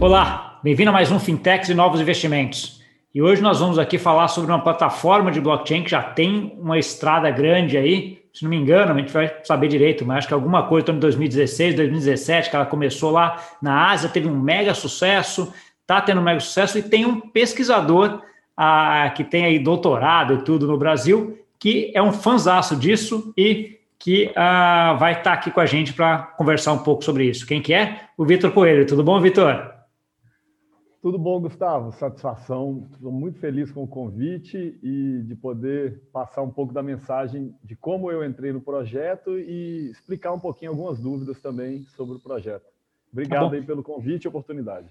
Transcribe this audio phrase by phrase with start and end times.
[0.00, 2.80] Olá, bem-vindo a mais um Fintechs e Novos Investimentos.
[3.12, 6.78] E hoje nós vamos aqui falar sobre uma plataforma de blockchain que já tem uma
[6.78, 8.22] estrada grande aí.
[8.32, 11.00] Se não me engano, a gente vai saber direito, mas acho que alguma coisa em
[11.00, 16.24] 2016, 2017, que ela começou lá na Ásia, teve um mega sucesso, está tendo um
[16.24, 18.22] mega sucesso, e tem um pesquisador
[18.56, 23.80] ah, que tem aí doutorado e tudo no Brasil, que é um fanzaço disso e
[23.98, 27.44] que ah, vai estar tá aqui com a gente para conversar um pouco sobre isso.
[27.44, 28.02] Quem que é?
[28.16, 28.86] O Vitor Coelho.
[28.86, 29.77] Tudo bom, Vitor?
[31.00, 31.92] Tudo bom, Gustavo?
[31.92, 32.88] Satisfação.
[32.92, 37.76] Estou muito feliz com o convite e de poder passar um pouco da mensagem de
[37.76, 42.64] como eu entrei no projeto e explicar um pouquinho algumas dúvidas também sobre o projeto.
[43.12, 44.88] Obrigado tá aí pelo convite e oportunidade.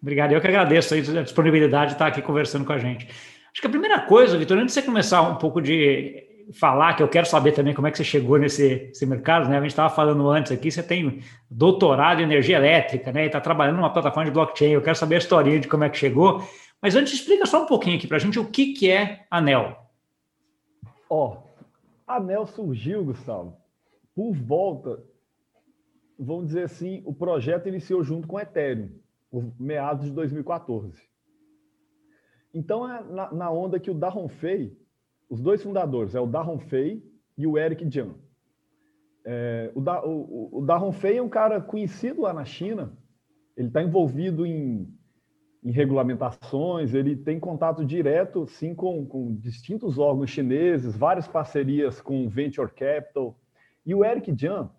[0.00, 0.32] Obrigado.
[0.32, 3.06] Eu que agradeço a disponibilidade de estar aqui conversando com a gente.
[3.06, 7.02] Acho que a primeira coisa, Vitor, antes de você começar um pouco de falar, que
[7.02, 9.58] eu quero saber também como é que você chegou nesse, nesse mercado, né?
[9.58, 13.24] A gente estava falando antes aqui, você tem doutorado em energia elétrica, né?
[13.24, 14.70] E está trabalhando numa plataforma de blockchain.
[14.70, 16.42] Eu quero saber a historinha de como é que chegou.
[16.80, 19.76] Mas antes, explica só um pouquinho aqui para a gente o que, que é Anel.
[21.08, 21.46] Ó, oh,
[22.06, 23.56] Anel surgiu, Gustavo,
[24.14, 25.02] por volta,
[26.18, 28.90] vamos dizer assim, o projeto iniciou junto com o Ethereum,
[29.30, 31.02] por meados de 2014.
[32.54, 34.76] Então, é na, na onda que o Darren Fei,
[35.28, 37.02] os dois fundadores, é o Darren Fei
[37.36, 38.14] e o Eric Jian.
[39.24, 42.96] É, o, da, o, o Fei é um cara conhecido lá na China,
[43.56, 44.88] ele está envolvido em,
[45.64, 52.28] em, regulamentações, ele tem contato direto sim, com, com distintos órgãos chineses, várias parcerias com
[52.28, 53.36] Venture Capital.
[53.84, 54.70] E o Eric Jian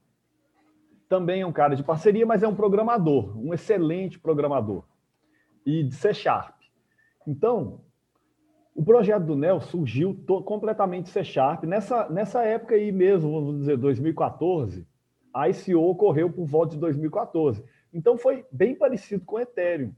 [1.10, 4.86] também é um cara de parceria, mas é um programador, um excelente programador,
[5.66, 6.56] e de C Sharp.
[7.26, 7.82] Então,
[8.78, 11.64] o projeto do NEL surgiu completamente C Sharp.
[11.64, 14.88] Nessa, nessa época aí mesmo, vamos dizer, 2014,
[15.34, 17.64] a ICO ocorreu por volta de 2014.
[17.92, 19.92] Então foi bem parecido com o Ethereum.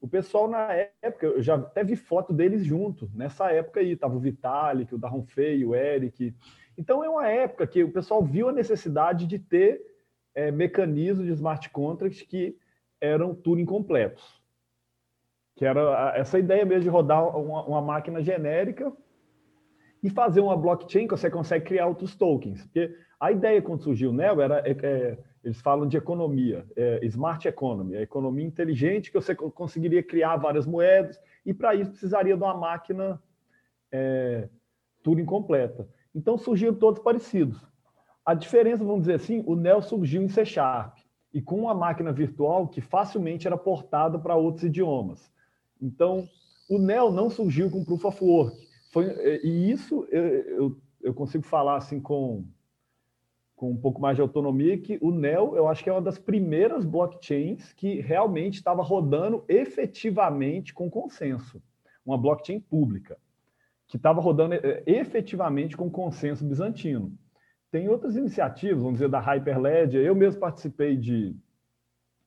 [0.00, 0.66] O pessoal na
[1.00, 4.98] época, eu já até vi foto deles junto, nessa época aí, estava o Vitalik, o
[4.98, 6.34] Darron Fei, o Eric.
[6.76, 9.80] Então é uma época que o pessoal viu a necessidade de ter
[10.34, 12.58] é, mecanismos de smart contracts que
[13.00, 14.43] eram Turing completos
[15.56, 18.92] que era essa ideia mesmo de rodar uma, uma, máquina genérica
[20.02, 22.62] e fazer uma blockchain que você consegue criar outros tokens.
[22.64, 27.00] Porque a ideia quando surgiu o Neo era, é, é, eles falam de economia, é,
[27.06, 32.36] smart economy, a economia inteligente que você conseguiria criar várias moedas e para isso precisaria
[32.36, 33.22] de uma máquina
[33.92, 34.48] é,
[35.02, 35.88] Turing completa.
[36.14, 37.64] Então surgiram todos parecidos.
[38.24, 40.96] A diferença, vamos dizer assim, o Neo surgiu em C Sharp
[41.32, 45.30] e com uma máquina virtual que facilmente era portada para outros idiomas.
[45.84, 46.26] Então,
[46.66, 48.56] o NEL não surgiu com Proof of Work.
[48.90, 49.04] Foi,
[49.44, 52.42] e isso eu, eu, eu consigo falar assim com,
[53.54, 56.18] com um pouco mais de autonomia, que o NEL, eu acho que é uma das
[56.18, 61.62] primeiras blockchains que realmente estava rodando efetivamente com consenso.
[62.04, 63.18] Uma blockchain pública,
[63.86, 67.12] que estava rodando eh, efetivamente com consenso bizantino.
[67.70, 70.00] Tem outras iniciativas, vamos dizer, da Hyperledger.
[70.00, 71.36] Eu mesmo participei de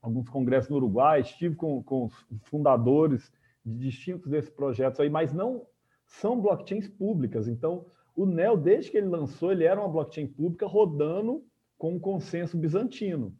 [0.01, 2.13] alguns congressos no Uruguai, estive com, com os
[2.43, 3.31] fundadores
[3.67, 5.65] distintos desses projetos aí, mas não
[6.05, 7.47] são blockchains públicas.
[7.47, 7.85] Então,
[8.15, 11.43] o NEL, desde que ele lançou, ele era uma blockchain pública rodando
[11.77, 13.35] com um consenso bizantino,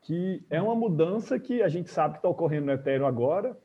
[0.00, 3.56] que é uma mudança que a gente sabe que está ocorrendo no Ethereum agora,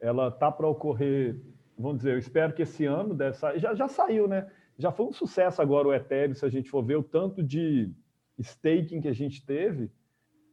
[0.00, 1.40] ela está para ocorrer,
[1.78, 4.50] vamos dizer, eu espero que esse ano dessa já, já saiu, né?
[4.76, 7.90] Já foi um sucesso agora o Ethereum, se a gente for ver o tanto de
[8.38, 9.90] staking que a gente teve,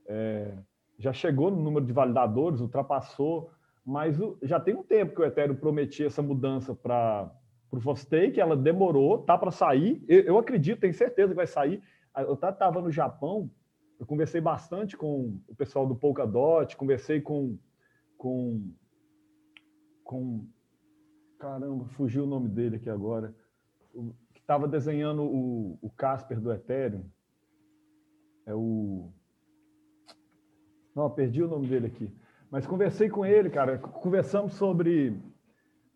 [0.07, 0.57] é,
[0.97, 3.51] já chegou no número de validadores, ultrapassou
[3.85, 7.31] mas já tem um tempo que o Ethereum prometia essa mudança para
[7.71, 10.03] o of Stake, ela demorou, tá para sair.
[10.07, 11.83] Eu, eu, acredito, tenho certeza que vai sair.
[12.17, 13.51] Eu estava no Japão,
[13.99, 17.59] eu conversei bastante com o pessoal do Polkadot, conversei com,
[18.17, 18.73] com,
[20.03, 20.47] com
[21.37, 23.35] caramba, fugiu o nome dele aqui agora,
[24.33, 27.05] que estava desenhando o, o Casper do Ethereum.
[28.47, 29.11] É o.
[30.95, 32.11] Não, perdi o nome dele aqui.
[32.49, 35.17] Mas conversei com ele, cara, conversamos sobre,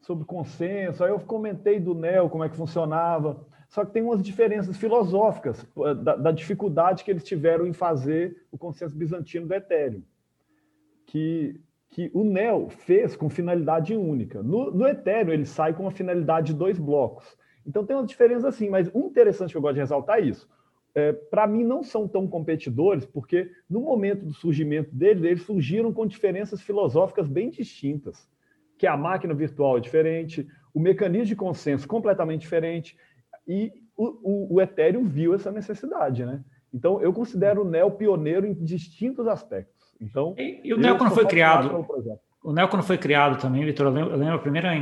[0.01, 4.23] sobre consenso, aí eu comentei do NEL, como é que funcionava, só que tem umas
[4.23, 9.53] diferenças filosóficas eh, da, da dificuldade que eles tiveram em fazer o consenso bizantino do
[9.53, 10.01] Ethereum,
[11.05, 14.41] que, que o NEL fez com finalidade única.
[14.41, 17.37] No, no Ethereum, ele sai com uma finalidade de dois blocos.
[17.65, 20.49] Então tem uma diferença assim, mas um interessante que eu gosto de ressaltar é isso
[20.99, 25.93] é, para mim, não são tão competidores, porque no momento do surgimento deles, eles surgiram
[25.93, 28.27] com diferenças filosóficas bem distintas,
[28.77, 32.97] que a máquina virtual é diferente, o mecanismo de consenso completamente diferente,
[33.47, 36.43] e o, o, o Ethereum viu essa necessidade, né?
[36.73, 39.95] Então, eu considero o NEL pioneiro em distintos aspectos.
[39.99, 41.85] Então, e, e o NEL quando foi criado,
[42.43, 44.73] o NEL quando foi criado também, Vitor, eu lembro, eu lembro a primeira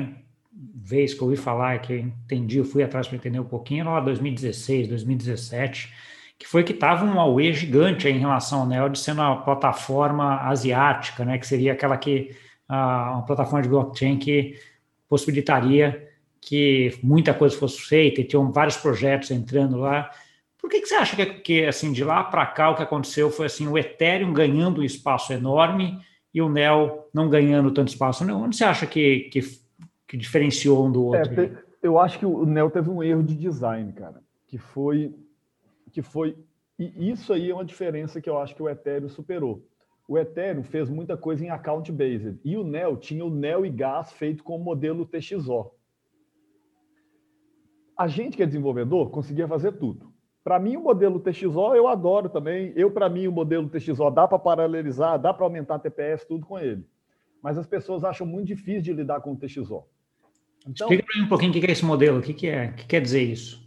[0.75, 3.81] vez que eu ouvi falar, que eu entendi, eu fui atrás para entender um pouquinho,
[3.81, 5.93] era lá 2016, 2017,
[6.39, 10.41] que foi que estava um auê gigante em relação ao NEL de ser uma plataforma
[10.41, 12.31] asiática, né, que seria aquela que,
[12.69, 14.55] uh, uma plataforma de blockchain que
[15.07, 16.07] possibilitaria
[16.39, 20.09] que muita coisa fosse feita e tinham vários projetos entrando lá.
[20.57, 23.29] Por que, que você acha que, que assim de lá para cá o que aconteceu
[23.29, 25.99] foi assim o Ethereum ganhando um espaço enorme
[26.33, 28.23] e o Neo não ganhando tanto espaço?
[28.31, 29.41] Onde você acha que, que,
[30.07, 31.41] que diferenciou um do outro?
[31.41, 35.13] É, eu acho que o Neo teve um erro de design, cara, que foi
[35.91, 36.37] que foi
[36.79, 39.65] e isso aí é uma diferença que eu acho que o Ethereum superou.
[40.07, 43.69] O Ethereum fez muita coisa em account based e o Neo tinha o Neo e
[43.69, 45.71] Gas feito com o modelo TXO.
[47.97, 50.13] A gente que é desenvolvedor conseguia fazer tudo.
[50.43, 52.71] Para mim, o modelo TXO eu adoro também.
[52.75, 56.45] Eu, para mim, o modelo TXO dá para paralelizar, dá para aumentar a TPS, tudo
[56.45, 56.85] com ele.
[57.41, 59.83] Mas as pessoas acham muito difícil de lidar com o TXO.
[60.67, 62.67] Então, Explica para mim um pouquinho o que é esse modelo, o que, que é,
[62.67, 63.65] o que quer dizer isso?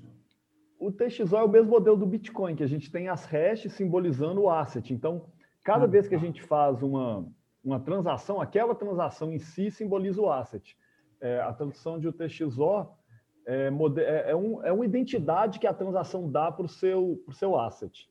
[0.79, 4.43] O TXO é o mesmo modelo do Bitcoin, que a gente tem as hashes simbolizando
[4.43, 4.93] o asset.
[4.93, 5.27] Então,
[5.63, 7.27] cada vez que a gente faz uma,
[7.63, 10.77] uma transação, aquela transação em si simboliza o asset.
[11.21, 12.89] É, a tradução de TXO
[13.47, 17.35] é, é, é, um, é uma identidade que a transação dá para o seu, pro
[17.35, 18.10] seu asset.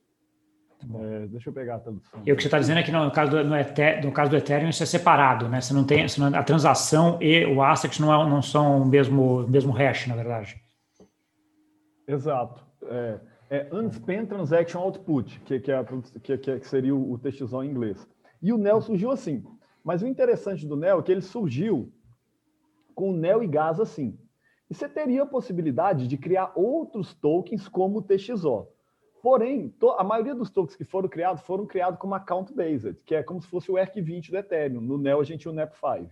[0.82, 2.22] É, deixa eu pegar a tradução.
[2.26, 4.32] E o que você está dizendo é que no caso, do, no, Ether, no caso
[4.32, 5.60] do Ethereum isso é separado, né?
[5.60, 8.86] Você não tem você não, a transação e o asset não, é, não são o
[8.86, 10.62] mesmo, mesmo hash, na verdade.
[12.08, 12.66] Exato.
[12.84, 15.86] É, é Unspent Transaction Output, que, que, é,
[16.24, 18.08] que, que seria o, o TXO em inglês.
[18.42, 19.44] E o NEL surgiu assim.
[19.84, 21.92] Mas o interessante do NEL é que ele surgiu
[22.96, 24.18] com o NEL e Gas assim.
[24.70, 28.68] E você teria a possibilidade de criar outros tokens como o TXO.
[29.22, 33.42] Porém, a maioria dos tokens que foram criados foram criados como account-based, que é como
[33.42, 34.82] se fosse o ERC20 do Ethereum.
[34.82, 36.10] No NEO a gente tinha o NEP5.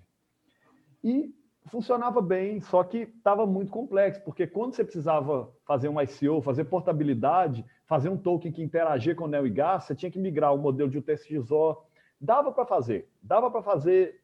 [1.04, 1.34] E
[1.68, 6.66] funcionava bem, só que estava muito complexo, porque quando você precisava fazer um ICO, fazer
[6.66, 10.54] portabilidade, fazer um token que interagia com o NEO e GAS, você tinha que migrar
[10.54, 11.78] o modelo de UTXO.
[12.20, 14.22] Dava para fazer, dava para fazer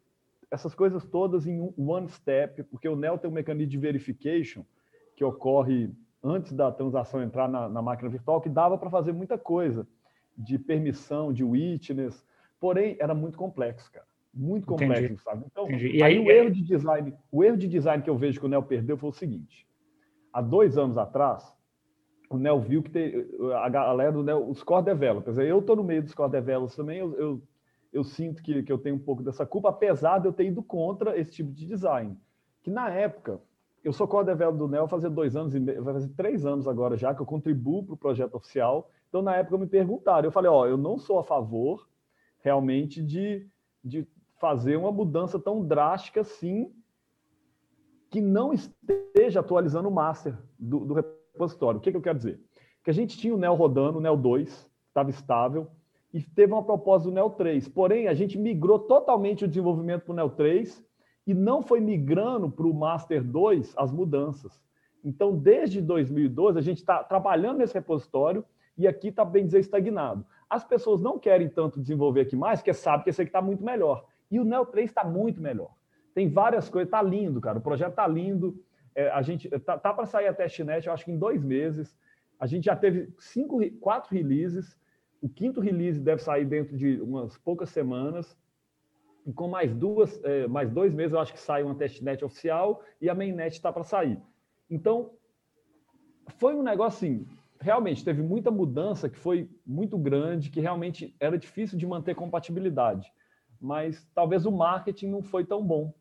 [0.49, 4.65] essas coisas todas em um one step, porque o NEL tem um mecanismo de verification
[5.15, 5.91] que ocorre
[6.23, 9.87] antes da transação entrar na, na máquina virtual, que dava para fazer muita coisa
[10.37, 12.25] de permissão, de witness,
[12.59, 14.05] porém era muito complexo, cara.
[14.33, 15.21] Muito complexo, Entendi.
[15.21, 15.43] sabe?
[15.45, 15.97] Então, Entendi.
[15.97, 18.45] e aí, aí o erro de design, o erro de design que eu vejo que
[18.45, 19.67] o NEL perdeu foi o seguinte:
[20.31, 21.55] há dois anos atrás,
[22.31, 23.27] o NEL viu que tem,
[23.61, 26.97] a galera do NEL, os core developers, eu estou no meio dos core developers também,
[26.97, 27.43] eu, eu
[27.93, 30.63] eu sinto que, que eu tenho um pouco dessa culpa, apesar de eu ter ido
[30.63, 32.17] contra esse tipo de design.
[32.63, 33.39] Que na época,
[33.83, 36.95] eu sou co-developer do NEL fazer dois anos, e meio, vai fazer três anos agora
[36.95, 38.89] já, que eu contribuo para o projeto oficial.
[39.09, 40.25] Então, na época, me perguntaram.
[40.25, 41.87] Eu falei: Ó, eu não sou a favor
[42.39, 43.47] realmente de,
[43.83, 44.07] de
[44.39, 46.73] fazer uma mudança tão drástica assim,
[48.09, 51.79] que não esteja atualizando o master do, do repositório.
[51.79, 52.39] O que, que eu quero dizer?
[52.83, 55.67] Que a gente tinha o NEL rodando, o NEL 2, estava estável
[56.13, 57.67] e teve uma proposta do Neo 3.
[57.69, 60.85] Porém, a gente migrou totalmente o desenvolvimento para o Neo 3
[61.25, 64.61] e não foi migrando para o Master 2 as mudanças.
[65.03, 68.45] Então, desde 2012, a gente está trabalhando nesse repositório
[68.77, 70.25] e aqui está, bem dizer, estagnado.
[70.49, 73.63] As pessoas não querem tanto desenvolver aqui mais, porque sabem que esse aqui está muito
[73.63, 74.05] melhor.
[74.29, 75.73] E o Neo 3 está muito melhor.
[76.13, 77.57] Tem várias coisas, está lindo, cara.
[77.57, 78.63] O projeto está lindo.
[78.95, 81.97] É, a gente tá, tá para sair a testnet, eu acho que em dois meses.
[82.39, 84.77] A gente já teve cinco, quatro releases.
[85.21, 88.37] O quinto release deve sair dentro de umas poucas semanas.
[89.25, 92.83] E com mais duas, é, mais dois meses, eu acho que sai uma testnet oficial
[92.99, 94.19] e a mainnet está para sair.
[94.69, 95.11] Então,
[96.37, 97.27] foi um negócio assim,
[97.59, 103.11] realmente teve muita mudança que foi muito grande, que realmente era difícil de manter compatibilidade.
[103.61, 105.93] Mas talvez o marketing não foi tão bom.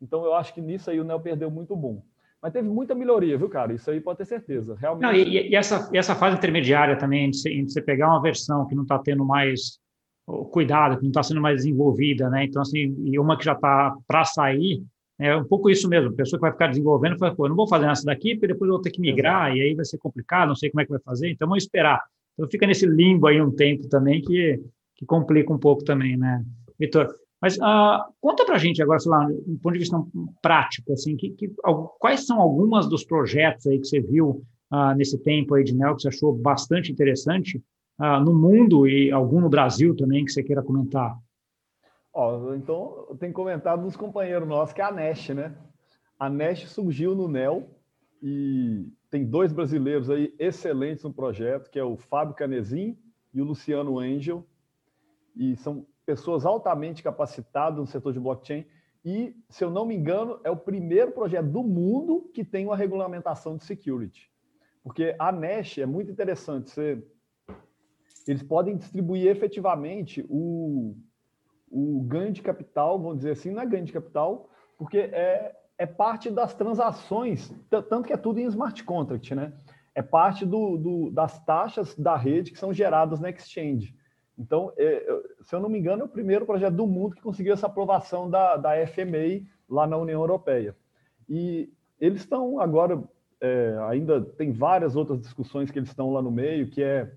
[0.00, 2.02] Então, eu acho que nisso aí o Neo perdeu muito bom.
[2.40, 3.74] Mas teve muita melhoria, viu, cara?
[3.74, 4.74] Isso aí pode ter certeza.
[4.74, 5.02] Realmente.
[5.02, 8.22] Não, e, e, essa, e essa fase intermediária também, de você, de você pegar uma
[8.22, 9.78] versão que não está tendo mais
[10.50, 12.44] cuidado, que não está sendo mais desenvolvida, né?
[12.44, 14.82] Então, assim, e uma que já está para sair,
[15.18, 16.10] é um pouco isso mesmo.
[16.10, 18.48] A pessoa que vai ficar desenvolvendo fala, pô, eu não vou fazer essa daqui, porque
[18.48, 20.84] depois eu vou ter que migrar, e aí vai ser complicado, não sei como é
[20.84, 22.02] que vai fazer, então vamos esperar.
[22.34, 24.60] Então fica nesse limbo aí um tempo também que,
[24.96, 26.42] que complica um pouco também, né,
[26.78, 27.14] Vitor?
[27.40, 30.02] Mas uh, conta para a gente agora, sei lá, do ponto de vista
[30.42, 31.50] prático, assim, que, que,
[31.98, 35.96] quais são algumas dos projetos aí que você viu uh, nesse tempo aí de Nel
[35.96, 37.62] que você achou bastante interessante
[38.00, 41.16] uh, no mundo e algum no Brasil também que você queira comentar?
[42.12, 45.54] Ó, então, tenho comentado dos companheiros nossos, que é a Nest, né?
[46.18, 47.68] A Nest surgiu no NEL
[48.22, 52.98] e tem dois brasileiros aí excelentes no projeto, que é o Fábio Canezin
[53.32, 54.44] e o Luciano Angel,
[55.36, 58.66] e são pessoas altamente capacitadas no setor de blockchain.
[59.04, 62.76] E, se eu não me engano, é o primeiro projeto do mundo que tem uma
[62.76, 64.30] regulamentação de security.
[64.82, 66.70] Porque a Nash é muito interessante.
[66.70, 67.02] Você,
[68.26, 70.96] eles podem distribuir efetivamente o,
[71.70, 75.86] o ganho de capital, vamos dizer assim, não é ganho de capital, porque é, é
[75.86, 79.52] parte das transações, tanto que é tudo em smart contract, né?
[79.94, 83.94] É parte do, do, das taxas da rede que são geradas na exchange.
[84.38, 85.04] Então, é,
[85.42, 88.30] se eu não me engano, é o primeiro projeto do mundo que conseguiu essa aprovação
[88.30, 90.74] da, da FMA lá na União Europeia.
[91.28, 93.02] E eles estão agora,
[93.40, 97.12] é, ainda tem várias outras discussões que eles estão lá no meio, que é...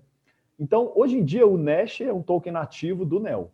[0.64, 3.52] Então, hoje em dia, o Nash é um token nativo do NEL.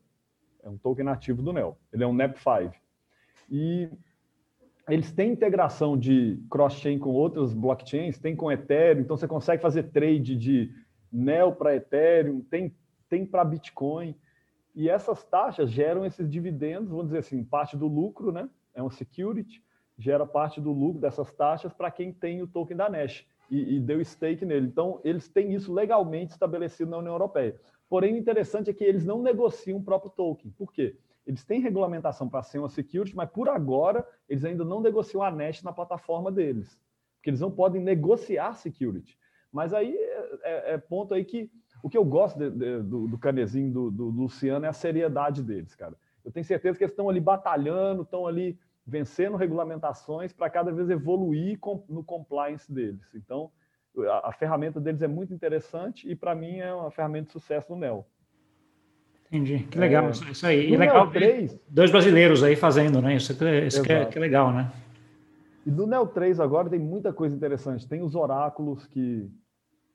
[0.62, 1.76] É um token nativo do NEL.
[1.92, 2.72] Ele é um NEP5.
[3.50, 3.90] E
[4.88, 9.90] eles têm integração de cross-chain com outras blockchains, tem com Ethereum, então você consegue fazer
[9.90, 10.72] trade de
[11.10, 12.72] NEL para Ethereum, tem,
[13.08, 14.14] tem para Bitcoin.
[14.72, 18.48] E essas taxas geram esses dividendos, vamos dizer assim, parte do lucro, né?
[18.72, 19.60] É um security,
[19.98, 23.80] gera parte do lucro dessas taxas para quem tem o token da Nash e, e,
[23.80, 24.66] deu stake nele.
[24.66, 27.56] Então, eles têm isso legalmente estabelecido na União Europeia.
[27.88, 30.52] Porém, o interessante é que eles não negociam o próprio token.
[30.52, 30.96] Por quê?
[31.26, 35.30] Eles têm regulamentação para ser uma security, mas por agora eles ainda não negociam a
[35.30, 36.78] Nest na plataforma deles,
[37.16, 39.18] porque eles não podem negociar security.
[39.52, 41.50] Mas aí é, é, é ponto aí que
[41.82, 45.42] o que eu gosto de, de, do, do canezinho do, do, Luciano é a seriedade
[45.42, 45.94] deles, cara.
[46.24, 48.58] Eu tenho certeza que eles estão ali batalhando, estão ali
[48.90, 53.14] vencendo regulamentações para cada vez evoluir com, no compliance deles.
[53.14, 53.50] Então,
[54.24, 57.78] a, ferramenta deles é muito interessante e para mim é uma ferramenta de sucesso no
[57.78, 58.06] NEL.
[59.28, 59.60] Entendi.
[59.70, 60.72] Que legal é, isso aí.
[60.72, 63.14] E legal 3, dois brasileiros aí fazendo, né?
[63.14, 64.72] Isso, isso que, é, que é legal, né?
[65.64, 67.86] E do Neo 3 agora tem muita coisa interessante.
[67.86, 69.30] Tem os oráculos que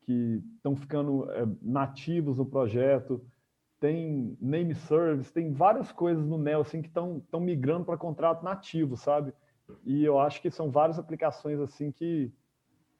[0.06, 3.20] que estão ficando é, nativos no projeto,
[3.86, 8.96] tem name service, tem várias coisas no Neo assim que estão migrando para contrato nativo,
[8.96, 9.32] sabe?
[9.84, 12.32] E eu acho que são várias aplicações assim que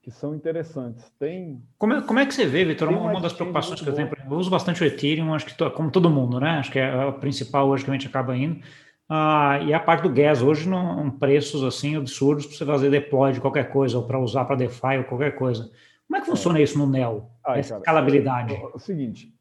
[0.00, 1.11] que são interessantes.
[1.19, 1.61] Tem.
[1.76, 2.88] Como é, como é que você vê, Vitor?
[2.88, 5.90] Uma, uma das preocupações que eu tenho, eu uso bastante o Ethereum, acho que como
[5.90, 6.50] todo mundo, né?
[6.61, 8.61] Acho que é o principal hoje que a gente acaba indo.
[9.09, 13.33] Ah, e a parte do gas hoje não preços assim absurdos para você fazer deploy
[13.33, 15.69] de qualquer coisa ou para usar para DeFi ou qualquer coisa.
[16.07, 16.62] Como é que funciona é.
[16.62, 17.28] isso no NEL?
[17.45, 18.55] Ai, essa cara, escalabilidade?
[18.55, 19.36] É, é, o seguinte,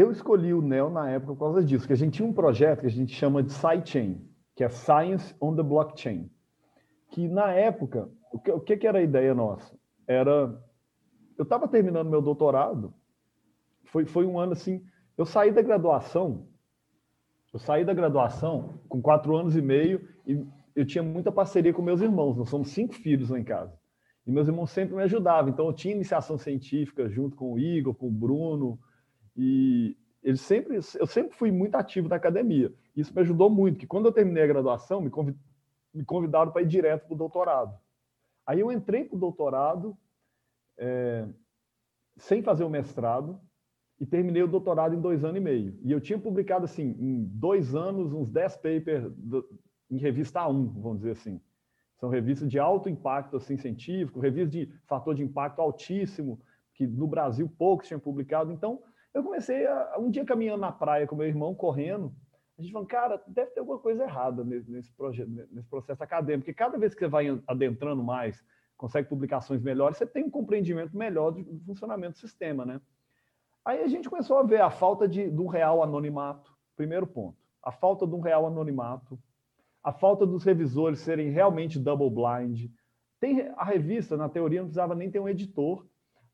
[0.00, 2.80] eu escolhi o NEL na época por causa disso, que a gente tinha um projeto
[2.80, 4.20] que a gente chama de sidechain,
[4.54, 6.30] que é Science on the Blockchain,
[7.10, 9.78] que na época o que, o que era a ideia nossa?
[10.06, 10.62] Era.
[11.38, 12.94] Eu estava terminando meu doutorado,
[13.84, 14.84] foi, foi um ano assim.
[15.16, 16.46] Eu saí da graduação,
[17.52, 21.80] eu saí da graduação com quatro anos e meio e eu tinha muita parceria com
[21.80, 22.36] meus irmãos.
[22.36, 23.74] Nós somos cinco filhos lá em casa.
[24.26, 25.50] E meus irmãos sempre me ajudavam.
[25.50, 28.78] Então, eu tinha iniciação científica junto com o Igor, com o Bruno.
[29.36, 32.72] E eles sempre, eu sempre fui muito ativo na academia.
[32.96, 37.06] Isso me ajudou muito, que quando eu terminei a graduação, me convidaram para ir direto
[37.06, 37.78] para o doutorado.
[38.46, 39.96] Aí eu entrei para o doutorado
[40.78, 41.26] é,
[42.16, 43.40] sem fazer o mestrado
[43.98, 45.78] e terminei o doutorado em dois anos e meio.
[45.82, 49.48] E eu tinha publicado, assim, em dois anos, uns dez papers do,
[49.90, 51.40] em revista A1, vamos dizer assim.
[51.98, 56.40] São revistas de alto impacto assim, científico, revistas de fator de impacto altíssimo,
[56.74, 58.52] que no Brasil poucos tinham publicado.
[58.52, 58.82] Então,
[59.16, 62.14] eu comecei a, um dia caminhando na praia com meu irmão, correndo,
[62.58, 66.44] a gente falou, cara, deve ter alguma coisa errada nesse, nesse, projeto, nesse processo acadêmico,
[66.44, 68.44] porque cada vez que você vai adentrando mais,
[68.76, 72.78] consegue publicações melhores, você tem um compreendimento melhor do funcionamento do sistema, né?
[73.64, 77.72] Aí a gente começou a ver a falta de, um real anonimato, primeiro ponto, a
[77.72, 79.18] falta de um real anonimato,
[79.82, 82.70] a falta dos revisores serem realmente double blind.
[83.18, 85.86] Tem a revista, na teoria, não precisava nem ter um editor.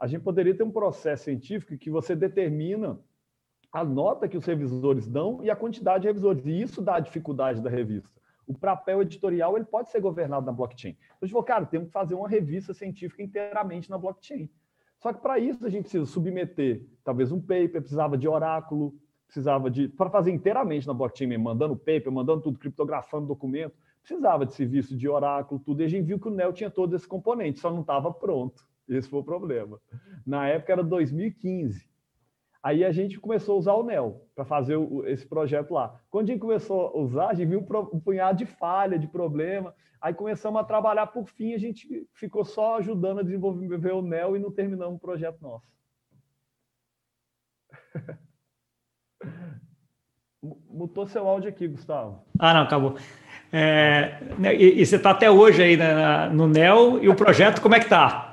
[0.02, 2.98] A gente poderia ter um processo científico que você determina
[3.70, 6.44] a nota que os revisores dão e a quantidade de revisores.
[6.44, 8.10] E isso dá a dificuldade da revista.
[8.44, 10.96] O papel editorial ele pode ser governado na blockchain.
[10.98, 14.50] Então, a gente falou, cara, temos que fazer uma revista científica inteiramente na blockchain.
[14.98, 19.70] Só que para isso a gente precisa submeter talvez um paper, precisava de oráculo, precisava
[19.70, 19.86] de.
[19.86, 25.08] Para fazer inteiramente na blockchain, mandando paper, mandando tudo, criptografando documento, precisava de serviço de
[25.08, 25.80] oráculo, tudo.
[25.80, 28.66] E a gente viu que o NEL tinha todos esses componentes, só não estava pronto.
[28.88, 29.80] Esse foi o problema.
[30.26, 31.90] Na época era 2015.
[32.62, 35.98] Aí a gente começou a usar o NEL para fazer o, esse projeto lá.
[36.08, 39.74] Quando a gente começou a usar, a gente viu um, punhado de falha, de problema.
[40.00, 44.36] Aí começamos a trabalhar por fim, a gente ficou só ajudando a desenvolver o NEL
[44.36, 45.74] e não terminamos o projeto nosso.
[50.68, 52.24] Mutou seu áudio aqui, Gustavo.
[52.38, 52.96] Ah, não, acabou.
[53.52, 54.18] É,
[54.58, 57.78] e, e, você está até hoje aí na, no NEL e o projeto, como é
[57.78, 58.31] que está?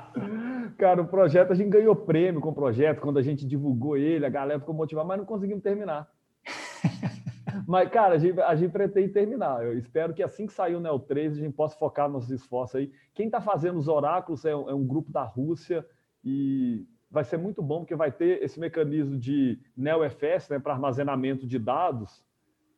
[0.80, 4.24] Cara, o projeto, a gente ganhou prêmio com o projeto, quando a gente divulgou ele,
[4.24, 6.10] a galera ficou motivada, mas não conseguimos terminar.
[7.68, 9.62] mas, cara, a gente, a gente pretende terminar.
[9.62, 12.76] Eu espero que assim que sair o Neo 3, a gente possa focar nossos esforços
[12.76, 12.90] aí.
[13.12, 15.84] Quem está fazendo os oráculos é um, é um grupo da Rússia
[16.24, 21.46] e vai ser muito bom, porque vai ter esse mecanismo de NeoFS, né, para armazenamento
[21.46, 22.24] de dados.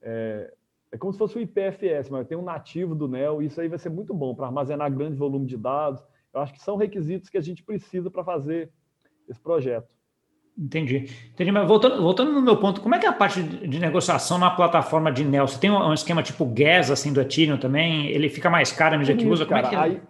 [0.02, 0.52] É,
[0.90, 3.68] é como se fosse o IPFS, mas tem um nativo do Neo, e isso aí
[3.68, 7.28] vai ser muito bom para armazenar grande volume de dados eu acho que são requisitos
[7.28, 8.70] que a gente precisa para fazer
[9.28, 9.94] esse projeto.
[10.56, 11.08] Entendi.
[11.32, 14.38] Entendi, mas voltando, voltando no meu ponto, como é que é a parte de negociação
[14.38, 15.48] na plataforma de NEL?
[15.48, 18.08] Você tem um, esquema tipo gas assim do Ethereum também?
[18.08, 19.46] Ele fica mais caro à medida que usa?
[19.46, 19.78] Como é que é?
[19.78, 20.02] Aí,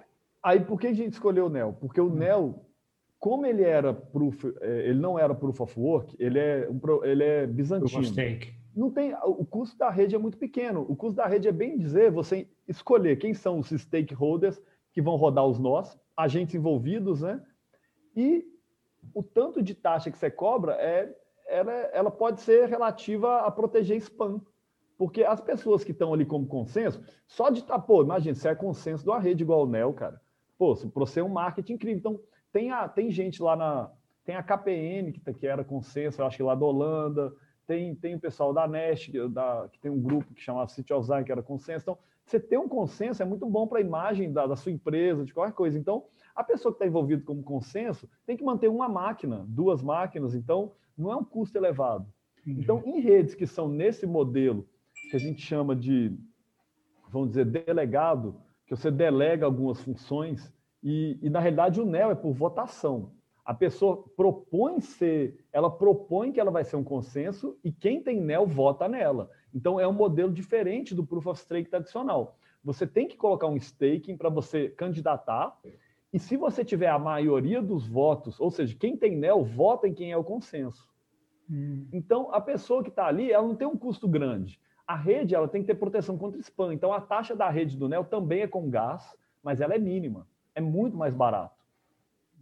[0.43, 1.77] aí por que a gente escolheu o NEL?
[1.81, 2.15] Porque o hum.
[2.15, 2.67] NEL,
[3.21, 7.23] como ele era proof, é, ele não era proof of work, ele é, um, ele
[7.23, 8.03] é bizantino.
[8.75, 10.85] Não tem, o custo da rede é muito pequeno.
[10.89, 14.61] O custo da rede é bem dizer você escolher quem são os stakeholders
[14.93, 17.43] que vão rodar os nós, agentes envolvidos, né?
[18.17, 18.45] E
[19.15, 21.15] o tanto de taxa que você cobra é,
[21.47, 24.41] ela, ela pode ser relativa a proteger spam.
[24.97, 28.47] Porque as pessoas que estão ali como consenso, só de estar, tá, pô, imagina, se
[28.47, 30.21] é consenso uma rede igual o NEL, cara.
[30.57, 31.99] Pô, você é um marketing incrível.
[31.99, 32.21] Então,
[32.53, 33.91] tem, a, tem gente lá na.
[34.25, 37.35] Tem a KPN, que, tá, que era consenso, eu acho que lá da Holanda.
[37.67, 41.09] Tem, tem o pessoal da Nest, da, que tem um grupo que chamava City of
[41.25, 41.83] que era consenso.
[41.83, 41.99] Então,
[42.33, 45.35] você ter um consenso é muito bom para a imagem da, da, sua empresa, de
[45.35, 45.79] qualquer coisa.
[45.79, 50.35] Então, a pessoa que está envolvida como consenso tem que manter uma máquina, duas máquinas,
[50.35, 52.07] então não é um custo elevado.
[52.47, 54.67] Então, em redes que são nesse modelo
[55.11, 56.17] que a gente chama de,
[57.11, 62.15] vamos dizer, delegado, que você delega algumas funções, e, e na realidade o NEL é
[62.15, 63.13] por votação.
[63.45, 68.21] A pessoa propõe ser, ela propõe que ela vai ser um consenso e quem tem
[68.21, 69.31] NEL vota nela.
[69.55, 72.37] Então, é um modelo diferente do Proof of Stake tradicional.
[72.65, 75.59] Você tem que colocar um staking para você candidatar,
[76.13, 79.95] e se você tiver a maioria dos votos, ou seja, quem tem NEL, vota em
[79.95, 80.89] quem é o consenso.
[81.51, 81.87] Hum.
[81.93, 84.61] Então, a pessoa que está ali, ela não tem um custo grande.
[84.87, 86.75] A rede ela tem que ter proteção contra spam.
[86.75, 90.27] Então, a taxa da rede do NEL também é com gás, mas ela é mínima.
[90.55, 91.63] É muito mais barato.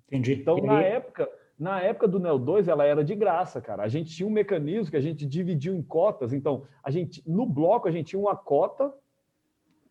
[0.08, 0.34] Entendi.
[0.34, 3.82] Então, na época, na época do Neo 2, ela era de graça, cara.
[3.82, 6.32] A gente tinha um mecanismo que a gente dividiu em cotas.
[6.32, 8.90] Então, a gente no bloco a gente tinha uma cota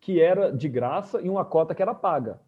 [0.00, 2.40] que era de graça e uma cota que era paga.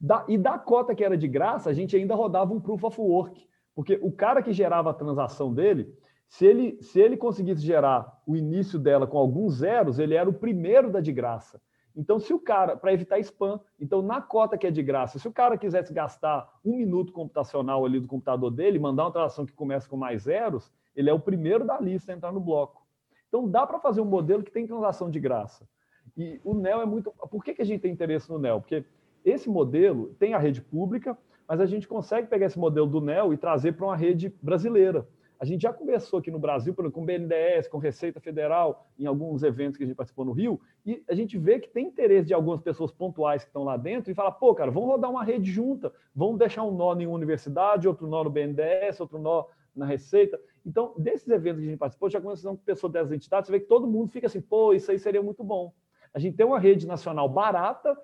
[0.00, 3.00] Da, e da cota que era de graça, a gente ainda rodava um proof of
[3.00, 5.92] work, porque o cara que gerava a transação dele,
[6.28, 10.34] se ele, se ele conseguisse gerar o início dela com alguns zeros, ele era o
[10.34, 11.60] primeiro da de graça.
[11.96, 15.28] Então, se o cara, para evitar spam, então na cota que é de graça, se
[15.28, 19.52] o cara quisesse gastar um minuto computacional ali do computador dele, mandar uma transação que
[19.52, 22.84] começa com mais zeros, ele é o primeiro da lista a entrar no bloco.
[23.28, 25.68] Então, dá para fazer um modelo que tem transação de graça.
[26.16, 27.10] E o NEL é muito.
[27.30, 28.60] Por que, que a gente tem interesse no NEL?
[28.60, 28.84] Porque
[29.24, 31.16] esse modelo tem a rede pública,
[31.48, 35.08] mas a gente consegue pegar esse modelo do NEL e trazer para uma rede brasileira.
[35.44, 39.42] A gente já conversou aqui no Brasil, com o BNDES, com Receita Federal, em alguns
[39.42, 42.32] eventos que a gente participou no Rio, e a gente vê que tem interesse de
[42.32, 45.52] algumas pessoas pontuais que estão lá dentro e fala, pô, cara, vamos rodar uma rede
[45.52, 49.44] junta, vamos deixar um nó em uma universidade, outro nó no BNDES, outro nó
[49.76, 50.40] na Receita.
[50.64, 53.60] Então, desses eventos que a gente participou, já conversamos com pessoas dessas entidades, você vê
[53.60, 55.74] que todo mundo fica assim, pô, isso aí seria muito bom.
[56.14, 57.94] A gente tem uma rede nacional barata,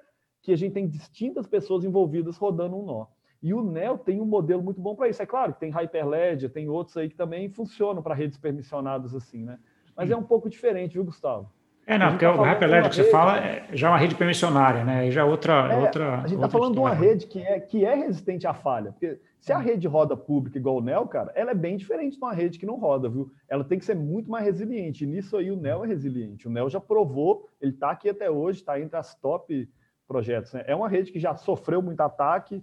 [0.42, 3.06] que a gente tem distintas pessoas envolvidas rodando um nó.
[3.42, 5.22] E o NEL tem um modelo muito bom para isso.
[5.22, 9.44] É claro que tem Hyperledger, tem outros aí que também funcionam para redes permissionadas assim,
[9.44, 9.58] né?
[9.96, 11.50] Mas é um pouco diferente, viu, Gustavo?
[11.86, 14.84] É, não, porque tá o Hyperledger que você fala é já é uma rede permissionária,
[14.84, 15.08] né?
[15.08, 15.72] E já é outra.
[15.72, 18.54] É, outra a gente está falando de uma rede que é, que é resistente à
[18.54, 18.92] falha.
[18.92, 22.18] Porque se a rede roda pública igual o NEL, cara, ela é bem diferente de
[22.18, 23.32] uma rede que não roda, viu?
[23.48, 25.04] Ela tem que ser muito mais resiliente.
[25.04, 26.46] E nisso aí o NEL é resiliente.
[26.46, 29.68] O NEL já provou, ele está aqui até hoje, está entre as top
[30.06, 30.52] projetos.
[30.52, 30.62] Né?
[30.66, 32.62] É uma rede que já sofreu muito ataque,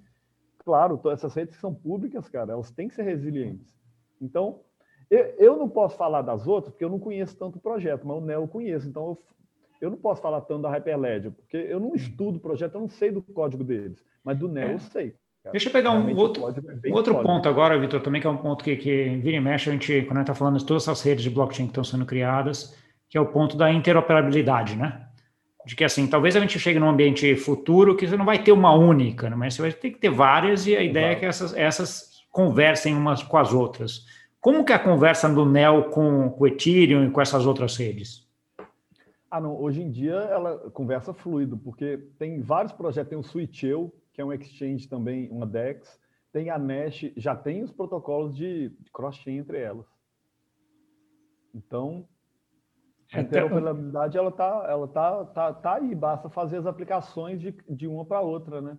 [0.67, 3.73] claro, essas redes que são públicas, cara, elas têm que ser resilientes.
[4.21, 4.59] Então,
[5.09, 8.17] eu, eu não posso falar das outras, porque eu não conheço tanto o projeto, mas
[8.17, 8.85] o NEO eu conheço.
[8.85, 9.23] Então, eu,
[9.79, 12.89] eu não posso falar tanto da Hyperledger, porque eu não estudo o projeto, eu não
[12.89, 14.03] sei do código deles.
[14.25, 14.73] Mas do NEO é.
[14.73, 15.15] eu sei.
[15.41, 15.53] Cara.
[15.53, 16.43] Deixa eu pegar um outro,
[16.83, 19.69] é outro ponto agora, Vitor, também que é um ponto que, que vira e mexe,
[19.69, 21.85] a gente, quando a gente está falando de todas essas redes de blockchain que estão
[21.85, 22.75] sendo criadas,
[23.09, 25.06] que é o ponto da interoperabilidade, né?
[25.67, 28.53] De que assim, talvez a gente chegue num ambiente futuro que você não vai ter
[28.53, 29.35] uma única, né?
[29.35, 32.95] mas você vai ter que ter várias e a ideia é que essas, essas conversem
[32.95, 34.05] umas com as outras.
[34.39, 37.75] Como que é a conversa do NEL com, com o Ethereum e com essas outras
[37.75, 38.25] redes?
[39.29, 39.61] Ah, não.
[39.61, 44.25] Hoje em dia ela conversa fluido, porque tem vários projetos, tem o Switcheo, que é
[44.25, 45.99] um exchange também, uma DEX,
[46.31, 49.85] tem a Mesh, já tem os protocolos de cross-chain entre elas.
[51.53, 52.07] Então,
[53.13, 57.87] a interoperabilidade ela tá, ela tá, tá, tá aí, basta fazer as aplicações de, de
[57.87, 58.77] uma para outra, né?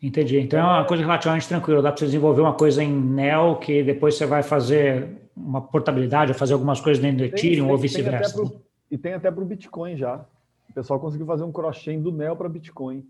[0.00, 0.38] Entendi.
[0.38, 1.82] Então é uma coisa relativamente tranquila.
[1.82, 6.32] Dá para você desenvolver uma coisa em Neo que depois você vai fazer uma portabilidade,
[6.34, 8.52] fazer algumas coisas dentro do Ethereum tem, ou vice-versa.
[8.90, 10.24] E tem até para o Bitcoin já.
[10.70, 13.04] O pessoal conseguiu fazer um cross-chain do Neo para Bitcoin.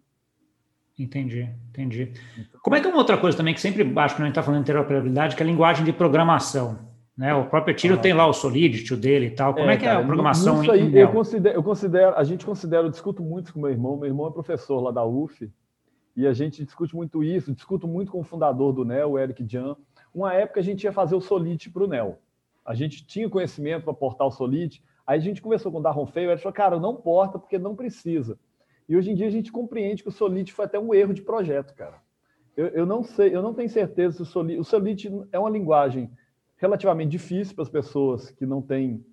[0.99, 2.13] Entendi, entendi.
[2.37, 4.33] Então Como é que é uma outra coisa também que sempre acho que a gente
[4.33, 6.79] está falando de interoperabilidade, que é a linguagem de programação.
[7.19, 7.35] Né?
[7.35, 9.53] O próprio Ethereum ah, tem lá o Solidity, o dele e tal.
[9.53, 12.47] Como é, é que é a programação isso aí, eu considero, eu considero, a gente
[12.47, 15.51] considera, eu discuto muito com meu irmão, meu irmão é professor lá da UF,
[16.17, 19.45] e a gente discute muito isso, discuto muito com o fundador do NEL, o Eric
[19.49, 19.77] Jan.
[20.15, 22.21] Uma época a gente ia fazer o Solidity para o NEL.
[22.65, 26.07] A gente tinha conhecimento para portar o Solidity, aí a gente conversou com o Darron
[26.07, 28.39] Feio, ele falou, cara, não porta porque não precisa.
[28.89, 31.23] E hoje em dia a gente compreende que o Solidity foi até um erro de
[31.23, 31.97] projeto, cara.
[32.57, 35.51] Eu, eu não sei, eu não tenho certeza se o Solidity, o Solidity é uma
[35.51, 36.11] linguagem
[36.59, 39.05] relativamente difícil para as pessoas que não têm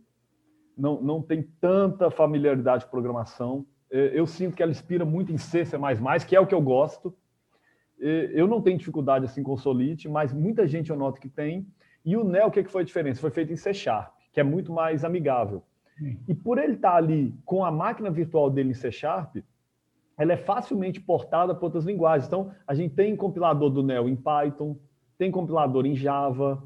[0.77, 3.65] não, não tem tanta familiaridade com programação.
[3.89, 5.77] É, eu sinto que ela inspira muito em C, C++,
[6.27, 7.15] que é o que eu gosto.
[8.01, 11.29] É, eu não tenho dificuldade assim com o Solid, mas muita gente eu noto que
[11.29, 11.65] tem.
[12.03, 13.21] E o Neo, o que foi a diferença?
[13.21, 15.63] Foi feito em C Sharp, que é muito mais amigável.
[16.27, 19.37] E por ele estar ali com a máquina virtual dele em C Sharp,
[20.17, 22.27] ela é facilmente portada para outras linguagens.
[22.27, 24.77] Então, a gente tem compilador do Neo em Python,
[25.17, 26.61] tem compilador em Java,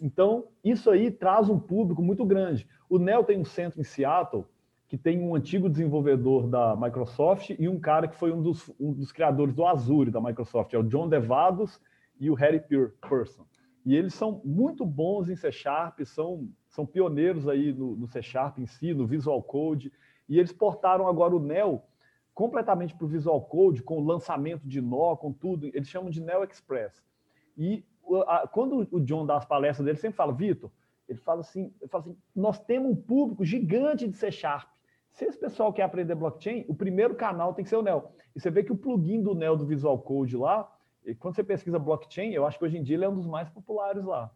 [0.00, 2.66] então, isso aí traz um público muito grande.
[2.88, 4.44] O Neo tem um centro em Seattle
[4.86, 8.92] que tem um antigo desenvolvedor da Microsoft e um cara que foi um dos, um
[8.92, 11.78] dos criadores do Azure da Microsoft, é o John Devados
[12.18, 12.60] e o Harry
[13.00, 13.44] Pearson.
[13.84, 18.22] E eles são muito bons em C Sharp, são, são pioneiros aí no, no C
[18.22, 19.92] Sharp em si, no Visual Code,
[20.28, 21.82] e eles portaram agora o Neo
[22.32, 25.66] completamente para o Visual Code, com o lançamento de nó, com tudo.
[25.66, 27.02] Eles chamam de Neo Express.
[27.56, 27.84] E
[28.52, 30.70] quando o John dá as palestras dele, sempre fala, Vitor,
[31.08, 34.68] ele fala assim, ele fala assim, nós temos um público gigante de C Sharp.
[35.12, 38.04] Se esse pessoal quer aprender blockchain, o primeiro canal tem que ser o Neo.
[38.36, 40.70] E você vê que o plugin do Neo do Visual Code lá,
[41.18, 43.48] quando você pesquisa blockchain, eu acho que hoje em dia ele é um dos mais
[43.48, 44.30] populares lá.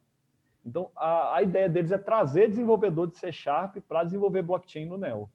[0.64, 4.96] Então, a, a ideia deles é trazer desenvolvedor de C Sharp para desenvolver blockchain no
[4.96, 5.28] Neo.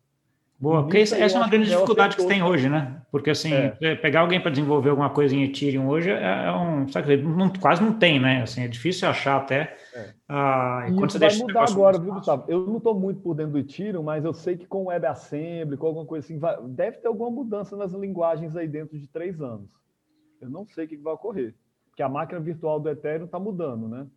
[0.60, 3.00] Boa, porque essa, essa é uma grande dificuldade que você tem hoje, né?
[3.12, 3.96] Porque assim, é.
[3.96, 6.88] pegar alguém para desenvolver alguma coisa em Ethereum hoje é, é um.
[6.88, 8.42] Sabe, não, quase não tem, né?
[8.42, 9.78] Assim, é difícil achar até.
[9.94, 10.14] É.
[10.28, 12.46] Ah, e quando você vai mudar agora, viu, Gustavo?
[12.48, 15.78] Eu não estou muito por dentro do Ethereum, mas eu sei que com o WebAssembly,
[15.78, 19.40] com alguma coisa assim, vai, deve ter alguma mudança nas linguagens aí dentro de três
[19.40, 19.70] anos.
[20.42, 21.54] Eu não sei o que vai ocorrer.
[21.90, 24.08] Porque a máquina virtual do Ethereum está mudando, né?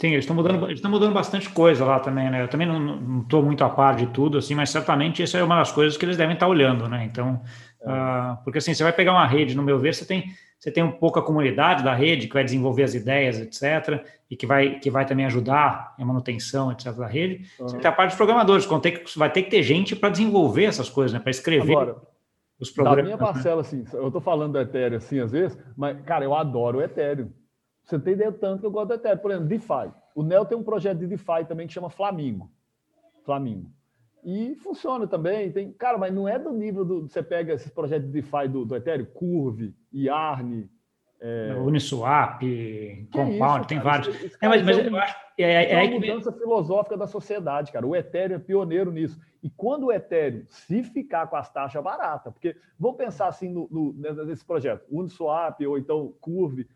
[0.00, 2.42] Sim, eles estão mudando, eles mudando bastante coisa lá também, né?
[2.42, 5.56] Eu também não estou muito a par de tudo, assim, mas certamente isso é uma
[5.56, 7.04] das coisas que eles devem estar olhando, né?
[7.04, 7.40] Então,
[7.80, 7.90] é.
[7.90, 10.26] uh, porque assim, você vai pegar uma rede, no meu ver, você tem,
[10.58, 14.36] você tem um pouco a comunidade da rede que vai desenvolver as ideias, etc., e
[14.36, 17.46] que vai, que vai também ajudar a manutenção, etc., da rede.
[17.58, 17.68] Uhum.
[17.68, 20.90] Você tem a parte dos programadores, que vai ter que ter gente para desenvolver essas
[20.90, 21.20] coisas, né?
[21.20, 21.72] Para escrever.
[21.72, 21.96] Agora,
[22.60, 22.98] os programas.
[22.98, 23.32] Da minha né?
[23.32, 26.82] parcela, assim, eu estou falando do Ethereum assim às vezes, mas, cara, eu adoro o
[26.82, 27.30] Ethereum.
[27.86, 29.18] Você tem ideia tanto que eu gosto do Ethereum.
[29.18, 29.92] Por exemplo, DeFi.
[30.14, 32.50] O Neo tem um projeto de DeFi também que chama Flamingo.
[33.24, 33.70] Flamingo.
[34.24, 35.52] E funciona também.
[35.52, 37.08] Tem, cara, mas não é do nível do.
[37.08, 40.68] Você pega esses projetos de DeFi do, do Ethereum, Curve, Yarn.
[41.18, 41.54] É...
[41.58, 42.42] Uniswap,
[43.10, 44.36] Compound, isso, tem vários.
[44.38, 45.16] é, mas, mas eu acho.
[45.38, 46.38] É, é, é uma mudança que...
[46.38, 47.86] filosófica da sociedade, cara.
[47.86, 49.18] O Ethereum é pioneiro nisso.
[49.42, 53.68] E quando o Ethereum se ficar com as taxas baratas, porque vamos pensar assim no,
[53.70, 53.92] no,
[54.26, 56.68] nesse projeto, Uniswap ou então Curve,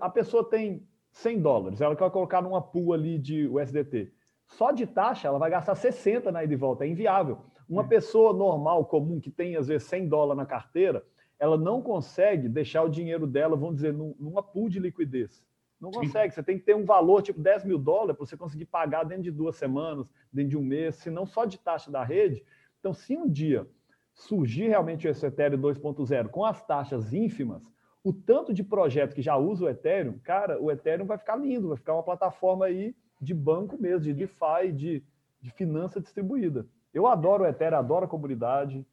[0.00, 4.12] a pessoa tem 100 dólares, ela quer colocar numa pool ali de USDT.
[4.46, 7.38] Só de taxa, ela vai gastar 60 na ida e volta, é inviável.
[7.68, 7.86] Uma é.
[7.86, 11.04] pessoa normal, comum, que tem às vezes 100 dólares na carteira,
[11.38, 15.44] ela não consegue deixar o dinheiro dela, vamos dizer, numa pool de liquidez.
[15.80, 16.30] Não consegue.
[16.30, 16.36] Sim.
[16.36, 19.24] Você tem que ter um valor tipo 10 mil dólares para você conseguir pagar dentro
[19.24, 22.42] de duas semanas, dentro de um mês, se não só de taxa da rede.
[22.80, 23.68] Então, se um dia
[24.12, 27.70] surgir realmente o Ethereum 2.0 com as taxas ínfimas,
[28.04, 31.68] o tanto de projeto que já usa o Ethereum, cara, o Ethereum vai ficar lindo,
[31.68, 35.02] vai ficar uma plataforma aí de banco mesmo, de DeFi, de,
[35.40, 36.66] de finança distribuída.
[36.92, 38.84] Eu adoro o Ethereum, adoro a comunidade.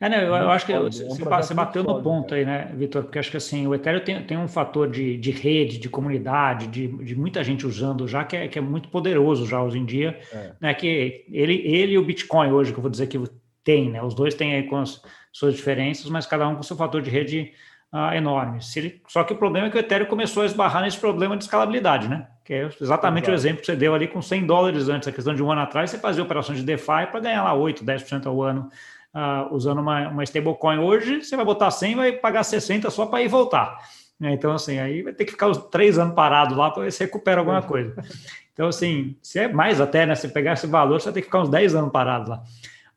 [0.00, 2.72] É, não, eu, eu acho que é um você, você bateu no ponto aí, né,
[2.74, 3.04] Vitor?
[3.04, 6.66] Porque acho que assim, o Ethereum tem, tem um fator de, de rede, de comunidade,
[6.66, 9.84] de, de muita gente usando já, que é, que é muito poderoso já hoje em
[9.84, 10.18] dia.
[10.32, 10.52] É.
[10.60, 13.18] Né, que ele, ele e o Bitcoin hoje, que eu vou dizer que
[13.66, 14.00] tem, né?
[14.00, 15.02] Os dois têm aí com as
[15.32, 17.52] suas diferenças, mas cada um com seu fator de rede
[17.92, 18.60] uh, enorme.
[18.76, 21.42] Ele, só que o problema é que o Ethereum começou a esbarrar nesse problema de
[21.42, 22.28] escalabilidade, né?
[22.44, 23.32] Que é exatamente Exato.
[23.32, 25.62] o exemplo que você deu ali com 100 dólares antes, a questão de um ano
[25.62, 28.70] atrás, você fazia operações de DeFi para ganhar lá 8, 10% ao ano
[29.12, 30.78] uh, usando uma, uma stablecoin.
[30.78, 33.76] Hoje, você vai botar 100 e vai pagar 60 só para ir voltar.
[34.18, 34.32] Né?
[34.32, 37.04] Então, assim, aí vai ter que ficar os três anos parado lá para ver se
[37.04, 37.94] recupera alguma coisa.
[38.52, 40.14] Então, assim, se é mais até, né?
[40.14, 42.42] Se pegar esse valor, você vai ter que ficar uns 10 anos parado lá.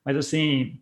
[0.06, 0.80] Mas, assim,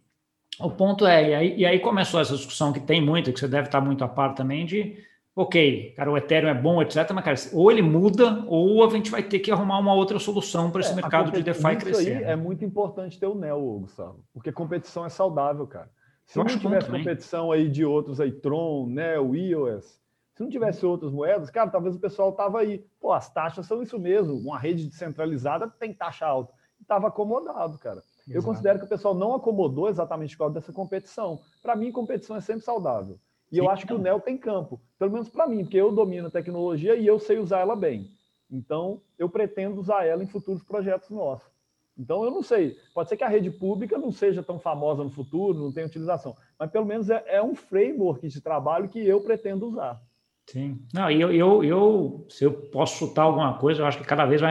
[0.60, 3.48] o ponto é, e aí, e aí, começou essa discussão que tem muito, que você
[3.48, 4.98] deve estar muito a par também, de
[5.36, 9.12] ok, cara, o Ethereum é bom, etc., mas, cara, ou ele muda, ou a gente
[9.12, 12.02] vai ter que arrumar uma outra solução para esse é, mercado de DeFi crescer.
[12.02, 15.90] Isso aí é muito importante ter o NEO, Gustavo, porque competição é saudável, cara.
[16.26, 20.02] Se Eu não tivesse competição aí de outros aí, Tron, NEO, EOS,
[20.38, 23.82] se não tivesse outras moedas, cara, talvez o pessoal tava aí, pô, as taxas são
[23.82, 26.54] isso mesmo, uma rede descentralizada tem taxa alta.
[26.80, 28.04] Estava acomodado, cara.
[28.30, 31.40] Eu considero que o pessoal não acomodou exatamente por causa dessa competição.
[31.62, 33.18] Para mim, competição é sempre saudável.
[33.52, 35.92] E Sim, eu acho que o NEL tem campo, pelo menos para mim, porque eu
[35.92, 38.12] domino a tecnologia e eu sei usar ela bem.
[38.52, 41.50] Então, eu pretendo usar ela em futuros projetos nossos.
[41.98, 42.76] Então, eu não sei.
[42.94, 46.36] Pode ser que a rede pública não seja tão famosa no futuro, não tenha utilização,
[46.60, 50.02] mas pelo menos é, é um framework de trabalho que eu pretendo usar.
[50.48, 50.80] Sim.
[50.94, 54.42] Não, eu, eu, eu, se eu posso chutar alguma coisa, eu acho que cada vez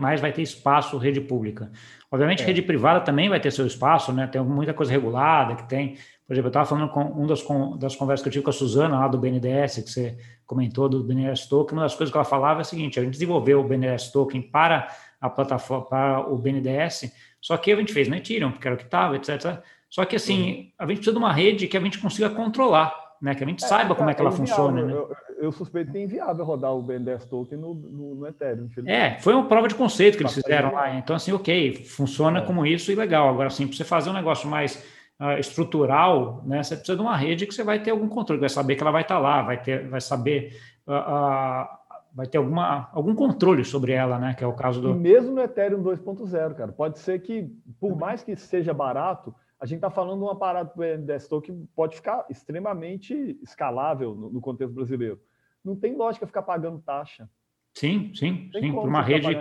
[0.00, 1.70] mais vai ter espaço rede pública.
[2.14, 2.46] Obviamente, é.
[2.46, 4.28] rede privada também vai ter seu espaço, né?
[4.28, 5.96] Tem muita coisa regulada que tem.
[6.24, 7.44] Por exemplo, eu estava falando com um das,
[7.76, 11.02] das conversas que eu tive com a Suzana lá do BNDES, que você comentou do
[11.02, 13.64] BNDES Token, uma das coisas que ela falava é a seguinte: a gente desenvolveu o
[13.64, 14.86] BNDES Token para
[15.20, 18.78] a plataforma, para o BNDES, só que a gente fez no Ethereum, porque era o
[18.78, 19.60] que estava, etc.
[19.90, 23.34] Só que assim, a gente precisa de uma rede que a gente consiga controlar né?
[23.34, 24.92] Que a gente é, saiba como é que ela é funciona, né?
[24.92, 28.68] Eu, eu, suspeito que é inviável rodar o BNDES Token no, no, no Ethereum.
[28.86, 30.94] É, foi uma prova de conceito que eles fizeram lá.
[30.94, 32.42] Então, assim, ok, funciona é.
[32.42, 33.30] como isso e legal.
[33.30, 34.84] Agora, assim, para você fazer um negócio mais
[35.18, 36.62] uh, estrutural, né?
[36.62, 38.92] Você precisa de uma rede que você vai ter algum controle, vai saber que ela
[38.92, 40.60] vai estar tá lá, vai ter, vai saber.
[40.86, 41.66] Uh, uh,
[42.12, 44.34] vai ter alguma, algum controle sobre ela, né?
[44.34, 44.90] Que é o caso do.
[44.90, 49.34] E mesmo no Ethereum 2.0, cara, pode ser que, por mais que seja barato,
[49.64, 54.28] a gente está falando de uma parada do BNDES que pode ficar extremamente escalável no,
[54.28, 55.18] no, contexto brasileiro.
[55.64, 57.26] Não tem lógica ficar pagando taxa.
[57.72, 58.72] Sim, sim, sim.
[58.72, 59.34] Para uma rede,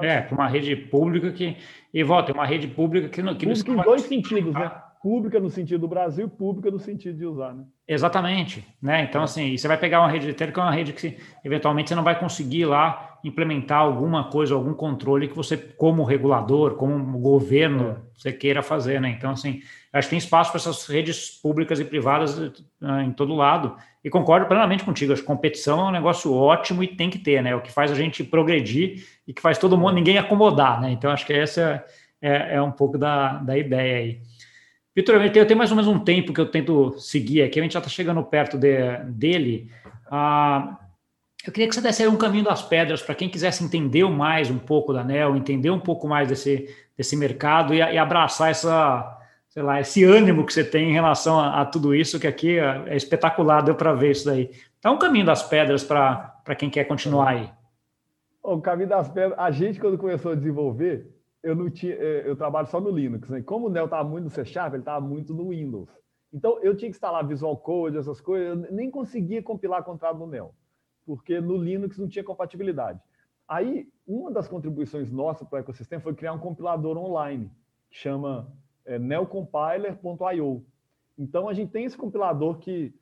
[0.00, 1.58] é, para uma rede pública que
[1.92, 4.82] e volta, é uma rede pública que, que pública em dois sentidos, né?
[5.02, 7.66] Pública no sentido do Brasil, pública no sentido de usar, né?
[7.86, 9.02] Exatamente, né?
[9.02, 9.24] Então, é.
[9.24, 12.02] assim, você vai pegar uma rede de que é uma rede que eventualmente você não
[12.02, 17.96] vai conseguir lá implementar alguma coisa, algum controle que você, como regulador, como governo, é.
[18.14, 19.10] você queira fazer, né?
[19.10, 19.60] Então, assim,
[19.92, 23.76] acho que tem espaço para essas redes públicas e privadas uh, em todo lado.
[24.04, 27.42] E concordo plenamente contigo, acho que competição é um negócio ótimo e tem que ter,
[27.42, 27.54] né?
[27.54, 30.90] O que faz a gente progredir e que faz todo mundo, ninguém acomodar, né?
[30.92, 31.84] Então, acho que essa
[32.22, 34.20] é, é um pouco da, da ideia aí.
[34.94, 37.72] Vitor, eu tenho mais ou menos um tempo que eu tento seguir aqui, a gente
[37.72, 39.70] já está chegando perto de, dele.
[40.10, 40.78] Ah,
[41.46, 44.50] eu queria que você desse aí um caminho das pedras para quem quisesse entender mais
[44.50, 49.18] um pouco da NEL, entender um pouco mais desse, desse mercado e, e abraçar essa,
[49.48, 52.58] sei lá, esse ânimo que você tem em relação a, a tudo isso, que aqui
[52.58, 54.50] é, é espetacular, deu para ver isso daí.
[54.78, 57.50] Então, um caminho das pedras para quem quer continuar aí.
[58.42, 61.10] O caminho das pedras, a gente, quando começou a desenvolver,
[61.42, 63.40] eu não tinha, é, eu trabalho só no Linux, né?
[63.40, 65.88] Como o Neo estava muito no C Sharp, ele estava muito no Windows.
[66.32, 70.26] Então eu tinha que instalar Visual Code, essas coisas, eu nem conseguia compilar contrato no
[70.26, 70.50] Neo,
[71.06, 73.00] porque no Linux não tinha compatibilidade.
[73.48, 77.50] Aí, uma das contribuições nossas para o ecossistema foi criar um compilador online,
[77.88, 78.52] que chama
[78.84, 80.66] é, neocompiler.io.
[81.16, 82.92] Então, a gente tem esse compilador que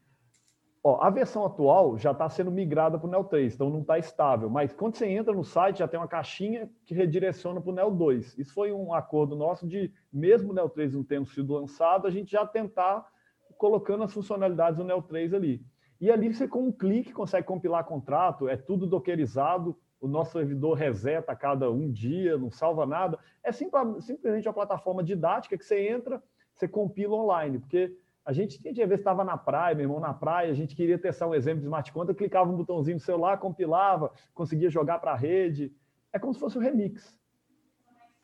[0.86, 3.98] Ó, a versão atual já está sendo migrada para o Neo 3, então não está
[3.98, 4.50] estável.
[4.50, 7.90] Mas quando você entra no site, já tem uma caixinha que redireciona para o Neo
[7.90, 8.38] 2.
[8.38, 12.10] Isso foi um acordo nosso de, mesmo o Neo 3 não tendo sido lançado, a
[12.10, 13.08] gente já tentar
[13.56, 15.64] colocando as funcionalidades do Neo 3 ali.
[16.00, 20.74] E ali você, com um clique, consegue compilar contrato, é tudo dockerizado, o nosso servidor
[20.74, 23.18] reseta a cada um dia, não salva nada.
[23.42, 26.22] É simplesmente uma plataforma didática que você entra,
[26.54, 30.14] você compila online, porque a gente tinha ver se estava na praia, meu irmão, na
[30.14, 33.38] praia, a gente queria testar um exemplo de smart contract, clicava um botãozinho no celular,
[33.38, 35.74] compilava, conseguia jogar para a rede.
[36.12, 37.18] É como se fosse um remix.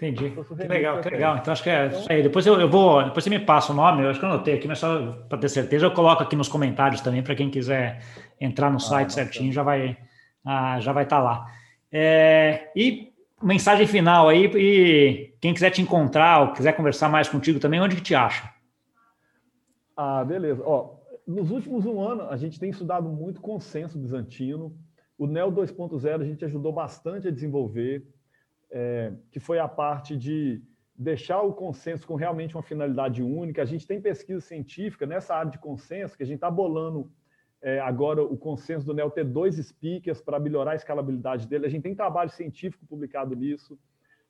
[0.00, 0.30] Entendi.
[0.30, 1.36] Que legal, que legal.
[1.36, 2.22] Então acho que é então, isso aí.
[2.22, 4.54] Depois eu, eu vou, depois você me passa o nome, eu acho que eu anotei
[4.54, 8.02] aqui, mas só para ter certeza, eu coloco aqui nos comentários também para quem quiser
[8.40, 9.98] entrar no ah, site certinho, já vai
[10.42, 11.46] ah, já vai estar tá lá.
[11.92, 17.60] É, e mensagem final aí, e quem quiser te encontrar ou quiser conversar mais contigo
[17.60, 18.50] também, onde que te acha?
[19.94, 20.62] Ah, beleza.
[20.64, 20.94] Ó,
[21.26, 24.74] nos últimos um ano, a gente tem estudado muito consenso bizantino.
[25.18, 28.06] O NEL 2.0 a gente ajudou bastante a desenvolver,
[28.70, 30.62] é, que foi a parte de
[30.94, 33.62] deixar o consenso com realmente uma finalidade única.
[33.62, 37.10] A gente tem pesquisa científica nessa área de consenso, que a gente está bolando
[37.62, 41.66] é, agora o consenso do NEL ter dois speakers para melhorar a escalabilidade dele.
[41.66, 43.78] A gente tem trabalho científico publicado nisso.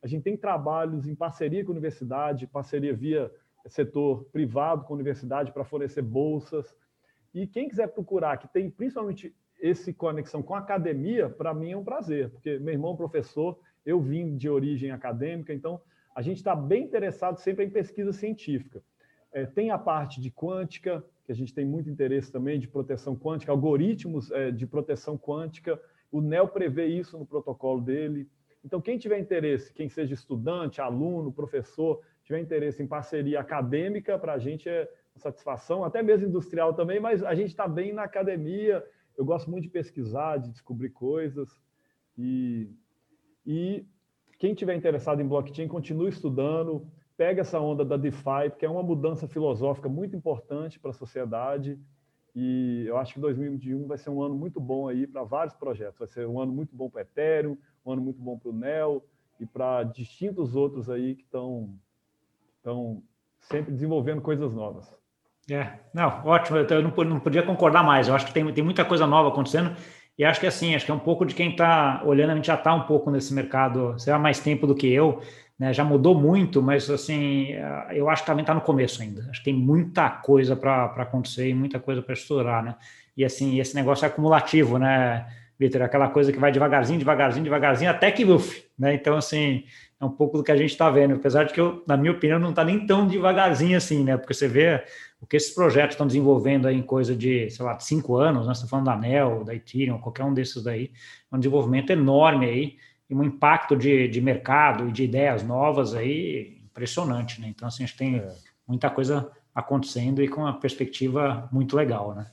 [0.03, 3.31] A gente tem trabalhos em parceria com a universidade, parceria via
[3.67, 6.75] setor privado com a universidade para fornecer bolsas.
[7.35, 11.77] E quem quiser procurar, que tem principalmente esse conexão com a academia, para mim é
[11.77, 13.59] um prazer, porque meu irmão é professor,
[13.91, 15.81] eu vim de origem acadêmica, então
[16.15, 18.83] a gente está bem interessado sempre em pesquisa científica.
[19.33, 23.17] É, tem a parte de quântica, que a gente tem muito interesse também de proteção
[23.17, 25.81] quântica, algoritmos é, de proteção quântica.
[26.11, 28.29] O NEL prevê isso no protocolo dele.
[28.65, 34.35] Então, quem tiver interesse, quem seja estudante, aluno, professor, tiver interesse em parceria acadêmica, para
[34.35, 38.85] a gente é satisfação, até mesmo industrial também, mas a gente está bem na academia.
[39.17, 41.49] Eu gosto muito de pesquisar, de descobrir coisas.
[42.17, 42.71] E,
[43.53, 43.85] e
[44.39, 46.87] quem tiver interessado em blockchain, continue estudando,
[47.17, 51.77] pega essa onda da DeFi, que é uma mudança filosófica muito importante para a sociedade.
[52.33, 55.99] E eu acho que 2021 vai ser um ano muito bom aí para vários projetos.
[55.99, 59.05] Vai ser um ano muito bom para Ethereum, um ano muito bom para o NEL
[59.41, 61.75] e para distintos outros aí que estão
[62.57, 63.03] estão
[63.41, 64.97] sempre desenvolvendo coisas novas.
[65.51, 66.59] É, não, ótimo.
[66.59, 68.07] Eu não, não podia concordar mais.
[68.07, 69.75] Eu acho que tem, tem muita coisa nova acontecendo.
[70.21, 72.49] E acho que assim, acho que é um pouco de quem está olhando, a gente
[72.49, 75.23] já está um pouco nesse mercado, você há mais tempo do que eu,
[75.59, 75.73] né?
[75.73, 77.55] Já mudou muito, mas assim,
[77.91, 79.23] eu acho que também está no começo ainda.
[79.31, 82.75] Acho que tem muita coisa para acontecer e muita coisa para estourar, né?
[83.17, 85.27] E assim, esse negócio é acumulativo, né,
[85.61, 85.83] Vitor?
[85.83, 88.95] Aquela coisa que vai devagarzinho, devagarzinho, devagarzinho, até que uf, né?
[88.95, 89.65] Então, assim,
[90.01, 92.13] é um pouco do que a gente está vendo, apesar de que, eu, na minha
[92.13, 94.17] opinião, não está nem tão devagarzinho assim, né?
[94.17, 94.83] Porque você vê
[95.21, 98.55] o que esses projetos estão desenvolvendo aí em coisa de, sei lá, cinco anos, né?
[98.55, 100.91] Você está falando da Anel, da Ethereum, qualquer um desses daí,
[101.31, 102.77] é um desenvolvimento enorme aí
[103.11, 107.49] e um impacto de, de mercado e de ideias novas aí impressionante, né?
[107.49, 108.33] Então, assim, a gente tem é.
[108.67, 112.31] muita coisa acontecendo e com uma perspectiva muito legal, né?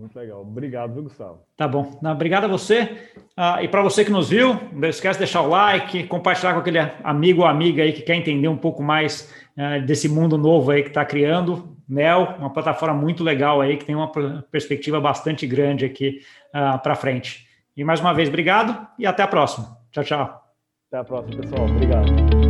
[0.00, 0.40] Muito legal.
[0.40, 1.42] Obrigado, viu, Gustavo?
[1.56, 1.98] Tá bom.
[2.00, 3.08] Não, obrigado a você.
[3.36, 6.60] Ah, e para você que nos viu, não esquece de deixar o like, compartilhar com
[6.60, 10.70] aquele amigo ou amiga aí que quer entender um pouco mais ah, desse mundo novo
[10.70, 11.76] aí que está criando.
[11.86, 14.10] Nel, uma plataforma muito legal aí, que tem uma
[14.50, 16.20] perspectiva bastante grande aqui
[16.52, 17.46] ah, para frente.
[17.76, 19.76] E mais uma vez, obrigado e até a próxima.
[19.90, 20.42] Tchau, tchau.
[20.88, 21.66] Até a próxima, pessoal.
[21.66, 22.49] Obrigado.